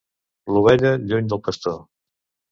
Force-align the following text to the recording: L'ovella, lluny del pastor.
L'ovella, 0.53 0.93
lluny 1.11 1.29
del 1.33 1.41
pastor. 1.49 1.77